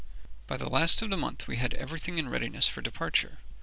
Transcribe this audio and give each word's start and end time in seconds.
By 0.47 0.57
the 0.57 0.67
last 0.67 1.03
of 1.03 1.11
the 1.11 1.15
month 1.17 1.47
we 1.47 1.57
had 1.57 1.75
everything 1.75 2.17
in 2.17 2.27
readiness 2.27 2.67
for 2.67 2.81
departure. 2.81 3.37